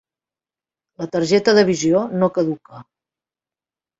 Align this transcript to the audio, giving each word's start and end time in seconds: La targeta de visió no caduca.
La 1.01 1.07
targeta 1.15 1.53
de 1.59 1.63
visió 1.67 2.01
no 2.23 2.31
caduca. 2.37 2.83